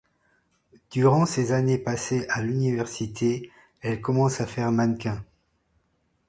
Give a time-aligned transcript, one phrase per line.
[0.89, 3.51] Durant ces années passées à l'université,
[3.81, 5.23] elle commence à faire mannequin.